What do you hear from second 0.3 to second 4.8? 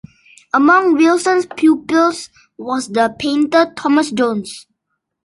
Among Wilson's pupils was the painter Thomas Jones.